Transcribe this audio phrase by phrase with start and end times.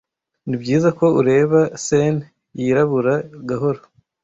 [0.47, 2.23] nibyiza ko ureba seine
[2.59, 3.13] yirabura
[3.49, 3.81] gahoro